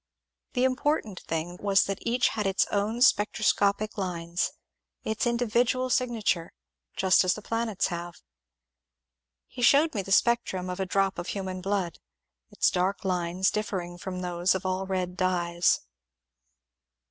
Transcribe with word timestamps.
The 0.53 0.63
important 0.63 1.19
thing 1.27 1.57
was 1.61 1.83
that 1.83 1.99
each 2.01 2.29
had 2.29 2.47
its 2.47 2.65
own 2.71 3.03
spectroscopic 3.03 3.99
lines, 3.99 4.49
its 5.03 5.27
individual 5.27 5.91
signature, 5.91 6.53
just 6.95 7.23
as 7.23 7.35
the 7.35 7.41
planets 7.43 7.85
have. 7.89 8.15
He 9.47 9.61
showed 9.61 9.93
me 9.93 10.01
the 10.01 10.11
spectrum 10.11 10.71
of 10.71 10.79
a 10.79 10.87
drop 10.87 11.19
of 11.19 11.27
human 11.27 11.61
blood, 11.61 11.99
its 12.49 12.71
dark 12.71 13.05
lines 13.05 13.51
diiSering 13.51 13.99
from 13.99 14.21
those 14.21 14.55
of 14.55 14.65
all 14.65 14.87
red 14.87 15.15
dyes. 15.17 15.81